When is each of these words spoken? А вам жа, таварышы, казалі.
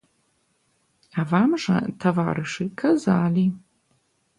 А 1.21 1.27
вам 1.35 1.51
жа, 1.67 1.77
таварышы, 2.03 2.63
казалі. 2.87 3.51